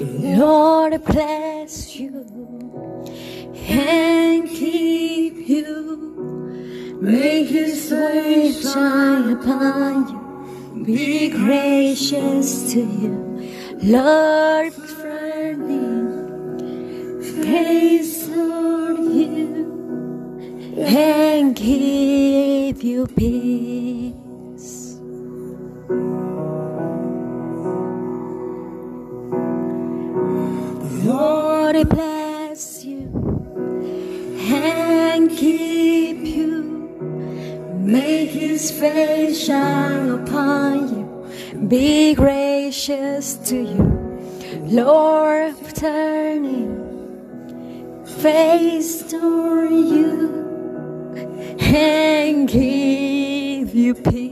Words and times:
Lord 0.00 1.04
bless 1.04 1.94
you 1.96 2.24
and 3.68 4.48
keep 4.48 5.46
you. 5.46 6.98
Make 7.02 7.48
his 7.48 7.90
face 7.90 8.72
shine 8.72 9.32
upon 9.32 10.08
you. 10.08 10.84
Be 10.84 11.28
gracious 11.28 12.72
to 12.72 12.80
you. 12.80 13.52
Lord 13.82 14.72
burning 15.02 16.30
face 17.44 18.28
on 18.30 19.14
you 19.14 20.76
and 20.78 21.54
give 21.54 22.82
you 22.82 23.06
peace. 23.06 24.19
Bless 31.84 32.84
you 32.84 33.08
and 34.38 35.30
keep 35.30 36.18
you. 36.18 36.62
Make 37.78 38.30
his 38.30 38.70
face 38.70 39.46
shine 39.46 40.10
upon 40.10 40.88
you. 40.88 41.68
Be 41.68 42.14
gracious 42.14 43.34
to 43.48 43.56
you. 43.56 44.00
Lord 44.66 45.54
turning 45.74 46.80
face 48.04 49.02
toward 49.10 49.70
you 49.70 50.28
and 51.60 52.46
give 52.46 53.74
you 53.74 53.94
peace. 53.94 54.29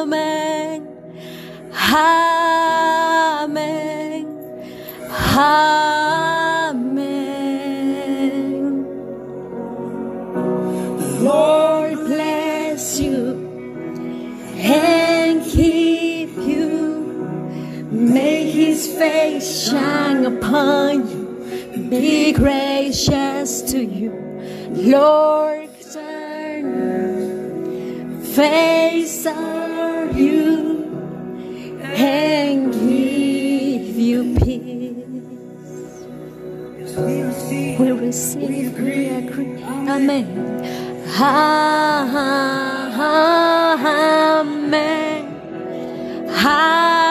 Amen. 0.00 0.80
Amen. 3.12 3.60
Amen. 5.36 6.86
Lord 11.22 11.96
bless 11.96 12.98
you 12.98 13.20
and 14.56 15.44
keep 15.44 16.30
you. 16.30 17.88
Make 17.90 18.54
his 18.54 18.86
face 18.86 19.68
shine 19.68 20.24
upon 20.24 21.08
you. 21.10 21.26
Be 21.90 22.32
gracious 22.32 23.60
to 23.70 23.84
you. 23.84 24.12
Lord 24.70 25.69
face 28.34 29.26
on 29.26 30.16
you 30.16 30.84
and 31.82 32.72
give 32.72 33.96
you 33.96 34.34
peace. 34.36 36.04
We 36.98 37.90
receive, 37.90 38.40
we 38.40 38.60
agree. 38.66 39.62
Amen. 39.64 40.26
Amen. 41.18 41.80
Amen. 44.30 45.24
Amen. 46.28 47.10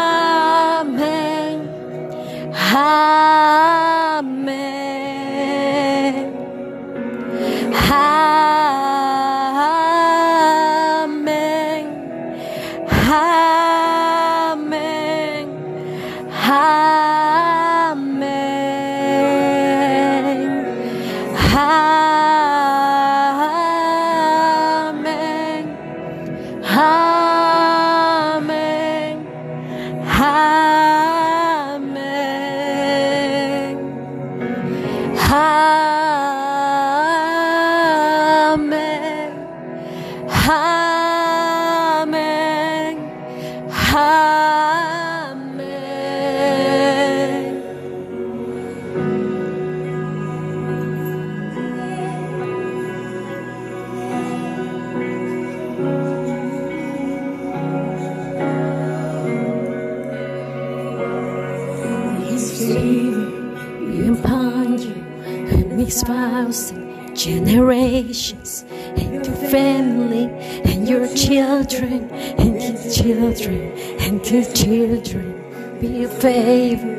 Generations 67.20 68.64
and 68.70 69.26
your 69.26 69.36
family 69.52 70.26
and 70.72 70.88
your 70.88 71.06
children 71.14 72.10
and 72.40 72.62
your 72.62 72.92
children 72.94 73.74
and 74.00 74.26
your 74.32 74.46
children. 74.54 75.36
Be 75.82 76.06
a 76.06 76.08
favor 76.08 76.96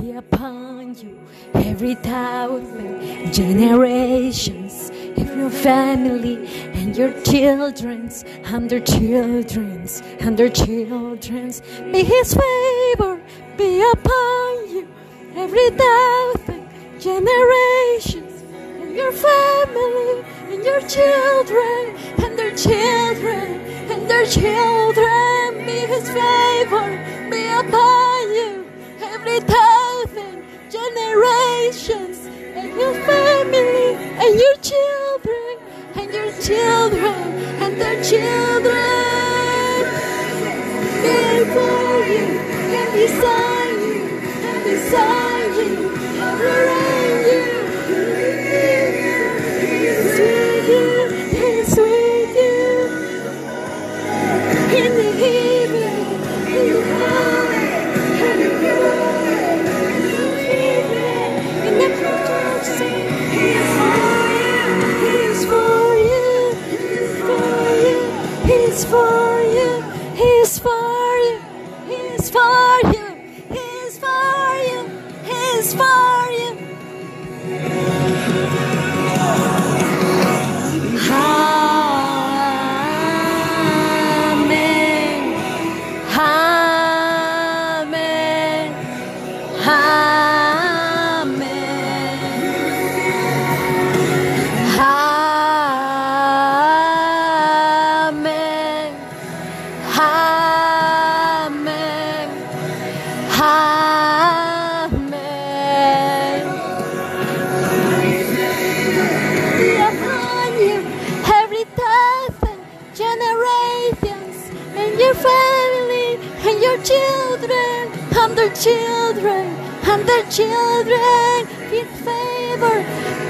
be 0.00 0.12
upon 0.12 0.94
you 0.96 1.18
every 1.52 1.94
thousand 1.96 3.32
generations 3.34 4.90
of 5.18 5.36
your 5.36 5.50
family 5.50 6.46
and 6.72 6.96
your 6.96 7.12
children's 7.22 8.24
and 8.44 8.70
their 8.70 8.80
children's 8.80 10.00
and 10.20 10.38
their 10.38 10.48
children's. 10.48 11.60
May 11.84 12.04
his 12.04 12.32
favor 12.32 13.20
be 13.58 13.82
upon 13.92 14.70
you 14.70 14.88
every 15.36 15.68
thousand 15.70 16.66
generations 16.98 18.29
your 18.94 19.12
family 19.12 20.24
and 20.50 20.64
your 20.64 20.80
children 20.82 21.96
and 22.18 22.38
their 22.38 22.54
children 22.56 23.60
and 23.90 24.10
their 24.10 24.26
children. 24.26 25.66
May 25.66 25.86
his 25.86 26.08
favor 26.08 26.88
be 27.30 27.46
upon 27.48 28.30
you 28.34 28.66
every 29.00 29.40
thousand 29.40 30.44
generations 30.70 32.26
and 32.26 32.68
your 32.74 32.94
family 33.04 33.94
and 34.22 34.34
your 34.40 34.56
children 34.56 35.58
and 35.94 36.12
your 36.12 36.32
children 36.40 37.22
and 37.62 37.80
their 37.80 38.02
children. 38.02 38.80
Before 41.02 42.06
you 42.06 42.26
and 42.78 42.92
beside 42.92 43.78
you 43.80 44.02
and 44.48 44.64
beside 44.64 45.56
you 45.56 46.79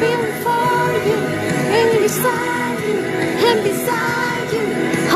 been 0.00 0.24
for 0.42 0.84
you 1.08 1.20
and 1.78 1.90
beside 2.02 2.78
you 2.88 2.98
and 3.48 3.64
beside 3.64 4.52
you. 4.52 5.09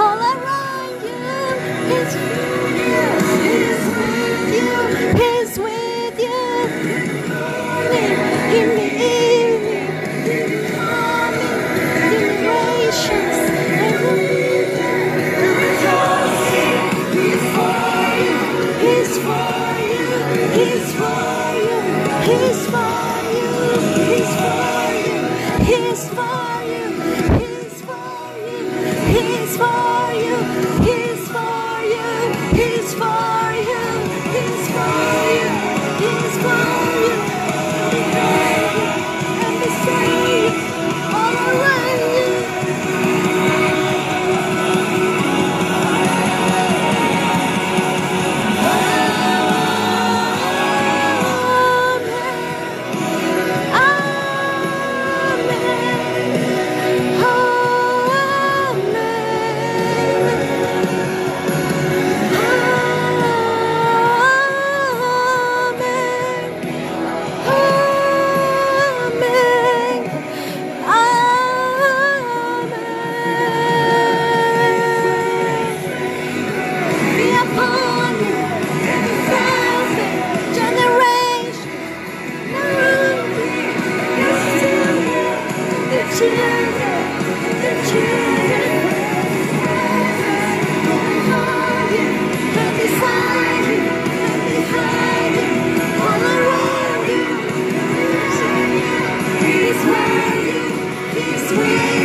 He's 99.41 99.81
with 99.87 100.47
you. 100.47 101.21
He's 101.21 101.53
with. 101.59 102.04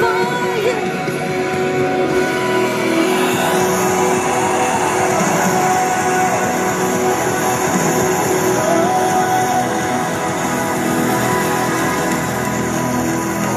for 0.00 0.57